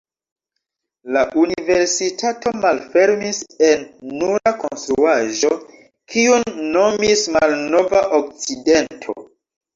La 1.17 1.21
universitato 1.41 2.53
malfermis 2.63 3.41
en 3.67 3.83
nura 4.23 4.55
konstruaĵo, 4.65 5.53
kiun 6.15 6.59
nomis 6.79 7.25
Malnova 7.39 8.05
Okcidento. 8.23 9.19